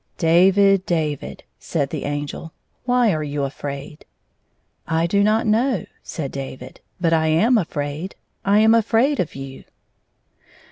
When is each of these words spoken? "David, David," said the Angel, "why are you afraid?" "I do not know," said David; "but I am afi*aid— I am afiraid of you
"David, 0.17 0.83
David," 0.87 1.43
said 1.59 1.91
the 1.91 2.05
Angel, 2.05 2.53
"why 2.85 3.13
are 3.13 3.21
you 3.21 3.43
afraid?" 3.43 4.03
"I 4.87 5.05
do 5.05 5.21
not 5.23 5.45
know," 5.45 5.85
said 6.01 6.31
David; 6.31 6.81
"but 6.99 7.13
I 7.13 7.27
am 7.27 7.53
afi*aid— 7.53 8.15
I 8.43 8.61
am 8.61 8.71
afiraid 8.73 9.19
of 9.19 9.35
you 9.35 9.63